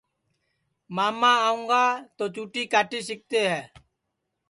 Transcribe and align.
ماما 0.95 1.31
آونگا 1.47 1.85
تو 2.17 2.23
چُوٹی 2.33 2.63
کاٹی 2.71 2.99
سِکتے 3.07 3.41
ہے 3.51 3.61